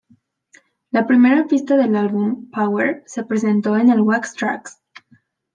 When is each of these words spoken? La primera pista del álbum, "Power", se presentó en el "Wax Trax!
La 0.89 1.05
primera 1.05 1.45
pista 1.45 1.77
del 1.77 1.95
álbum, 1.95 2.49
"Power", 2.49 3.03
se 3.05 3.23
presentó 3.23 3.77
en 3.77 3.91
el 3.91 4.01
"Wax 4.01 4.33
Trax! 4.33 4.81